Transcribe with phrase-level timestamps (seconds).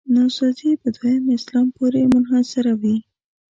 [0.15, 2.95] نوسازي په دویم اسلام پورې منحصروي.